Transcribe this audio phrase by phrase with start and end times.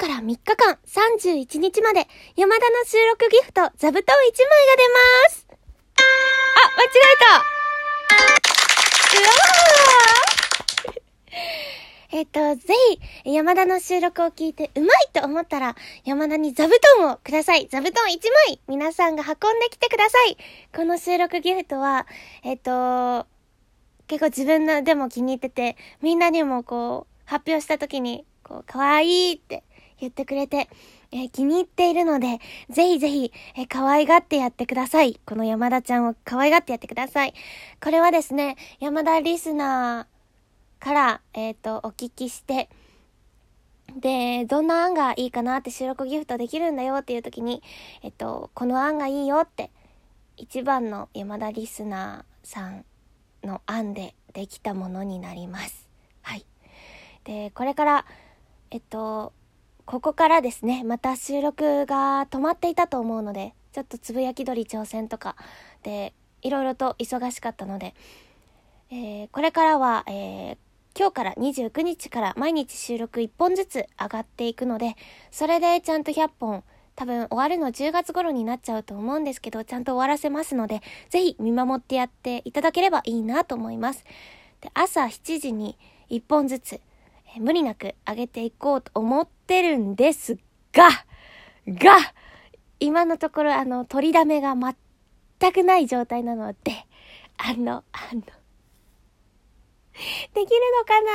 [0.00, 5.46] から3日間31日まで山田の収録ギフト座布団1枚が出ます。
[5.96, 6.02] あ、
[6.78, 7.36] 間違えた。
[9.18, 9.60] うわー。
[12.12, 12.74] えっと、ぜ
[13.24, 17.68] ひ、山田の収録を聞いてうまいと思ったら、山田に座布団をください。
[17.70, 20.38] 座布団1枚皆さんが運んできてください。
[20.74, 22.06] この収録ギフトは、
[22.42, 23.26] えっと、
[24.06, 29.62] 結構自分のでも気に入ってて、みんなにもこう、発表した時に、こう、可愛いって
[30.00, 30.68] 言ってくれて、
[31.12, 35.20] えー気に入っているので、ぜひぜひ、えー可愛がってやってください。
[35.26, 37.34] この山田ちゃんを可愛がってやってください。
[37.82, 42.68] これはですね、山田リスナーから、えっ、と、お聞きして、
[43.96, 47.62] で、どんな案がいいかなって収録ギフトできるんだよっていう時に、
[48.02, 49.70] えっと、この案がいいよって、
[50.36, 52.84] 一番の山田リスナーさん
[53.42, 55.88] の案でできたものになります。
[56.22, 56.46] はい。
[57.24, 58.06] で、これから、
[58.70, 59.32] えっと、
[59.90, 65.34] ここからですね、また収録が止まっていたと思うので、ちょっとつぶやき鳥挑戦とか
[65.82, 67.96] で、いろいろと忙しかったので、
[68.92, 70.56] えーこれからは、えー
[70.96, 74.94] 今日から29日から毎日収録1本ずつ上がっていくので、
[75.32, 76.62] それでちゃんと100本、
[76.94, 84.04] 多分終わるの10月頃になっちゃうと思うんですけど、ちゃんと終わらせますので、ぜひ見守ってやっていただければいいなと思います。
[84.60, 85.76] で朝7時に
[86.10, 86.80] 1本ずつ、
[87.38, 90.38] 無理なく上げていこうと思ってるんです
[90.72, 90.88] が、
[91.68, 91.96] が、
[92.80, 96.58] 今のところあの、取りだめが全くない状態なので、
[97.36, 98.22] あの、あの、
[100.34, 101.10] できるのかな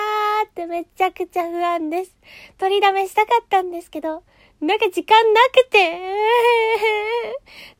[0.45, 2.15] ーってめちゃくちゃ不安です。
[2.57, 4.23] 取りだめしたかったんですけど、
[4.61, 5.99] なんか時間なくて。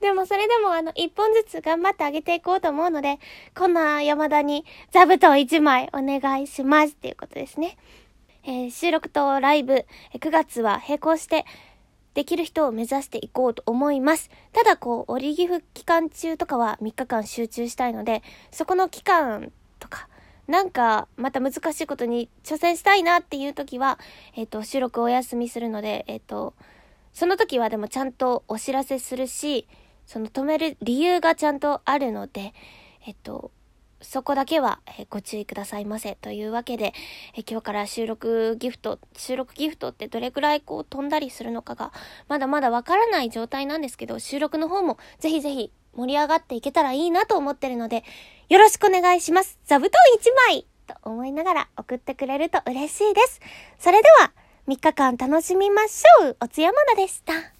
[0.02, 3.20] でもそれでもあの、一本ずつ頑張ってあげていこうと思うので、
[3.56, 7.78] こんな山田に座布団1枚お願いしますっていうことですね。
[8.48, 11.46] えー収録とライブ、9月は並行して、
[12.14, 14.30] できる人を目指していこうと思います。
[14.54, 18.22] ただこう、オリギフ期間中とかは3日間集中したいので、
[18.52, 20.08] そこの期間とか、
[20.48, 23.98] なんか、また難しいことに挑戦したいなっていう時は、
[24.36, 26.54] えっ、と、収録お休みするので、えっ、と、
[27.14, 29.68] その時はでもちゃんとお知らせするし、
[30.06, 32.54] その止める理由がちゃんとあるので、
[33.08, 33.52] えっと、
[34.06, 34.80] そこだけは
[35.10, 36.16] ご注意くださいませ。
[36.22, 36.94] というわけで、
[37.50, 41.92] 今日から収録ギフト、収録ギフトってどれくらいこう飛んだりするのかが、
[42.28, 48.04] まだまだわからない状態なんですけど、収録の方もぜひぜひ盛り上がっていけたらいいなと思ってるので、
[48.50, 49.60] よろしくお願いします。
[49.66, 53.42] 座布団1枚と思いながら送ってくれると嬉しいです。
[53.80, 54.32] それでは、
[54.68, 56.38] 3日間楽しみましょう。
[56.42, 57.55] おつやまなでした。